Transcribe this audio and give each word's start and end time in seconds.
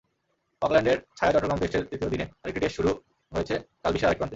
অকল্যান্ডের 0.61 0.97
ছায়াচট্টগ্রাম 1.17 1.59
টেস্টের 1.61 1.83
তৃতীয় 1.89 2.09
দিনে 2.13 2.25
আরেকটি 2.41 2.59
টেস্ট 2.61 2.75
শুরু 2.77 2.91
হয়েছে 3.31 3.55
কাল 3.81 3.91
বিশ্বের 3.93 4.09
আরেক 4.09 4.17
প্রান্তে। 4.17 4.29